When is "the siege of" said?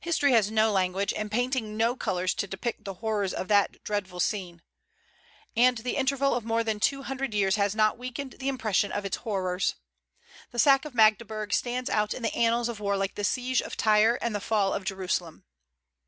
13.14-13.76